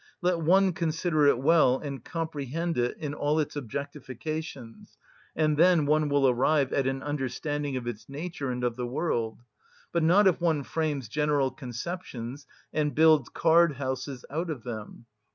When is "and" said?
1.77-2.03, 5.35-5.57, 8.49-8.63, 12.73-12.95